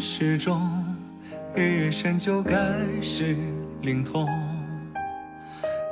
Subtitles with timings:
[0.00, 0.84] 始终，
[1.54, 2.54] 日月山就该
[3.00, 3.36] 是
[3.82, 4.26] 灵通。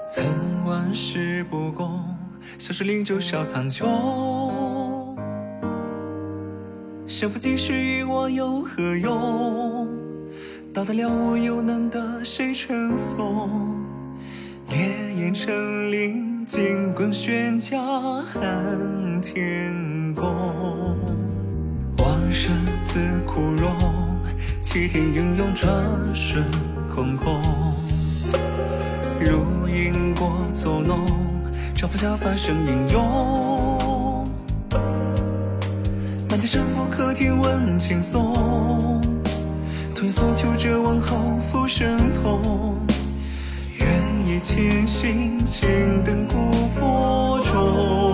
[0.09, 0.25] 曾
[0.65, 2.01] 万世不公，
[2.59, 3.87] 小说灵鹫笑苍穹。
[7.07, 9.89] 胜负即使与我有何用？
[10.73, 13.51] 到得了我又能得谁称颂？
[14.69, 14.79] 烈
[15.17, 20.66] 焰成林，金棍悬架撼天宫。
[22.97, 23.77] 似枯荣，
[24.59, 25.71] 齐天英勇转
[26.15, 26.43] 瞬
[26.89, 27.43] 空空。
[29.21, 31.05] 如因果作弄，
[31.75, 34.27] 招呼下凡生英勇。
[36.31, 38.33] 满天神佛可听闻轻松，
[39.95, 42.79] 退缩求者往后复生痛。
[43.79, 43.87] 愿
[44.27, 48.06] 以千心静等古佛中。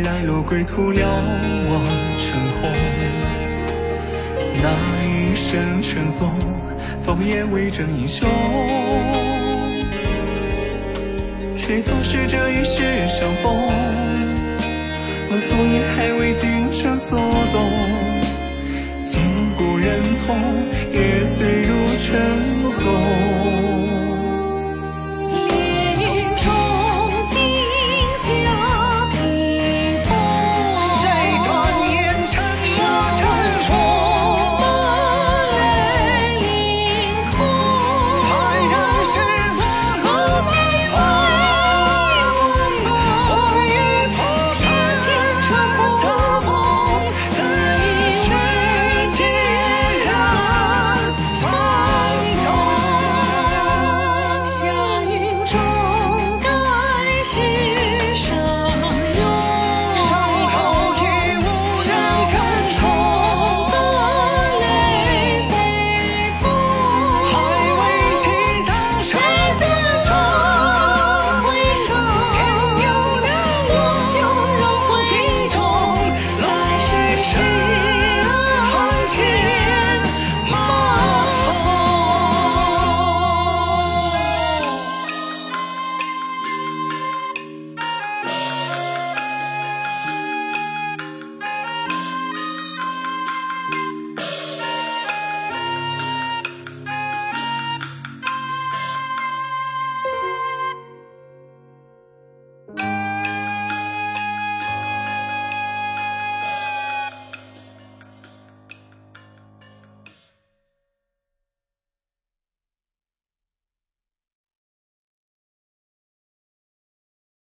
[0.00, 1.84] 来路归途，遥望
[2.16, 2.72] 成空。
[4.62, 4.70] 那
[5.04, 6.30] 一身尘踪，
[7.02, 8.26] 放眼为证英雄。
[11.56, 13.54] 却总是这一世相逢，
[15.30, 16.61] 问夙夜还未尽。